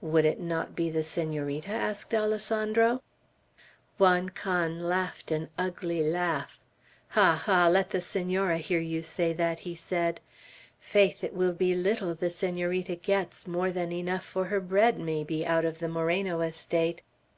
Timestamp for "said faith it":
9.74-11.34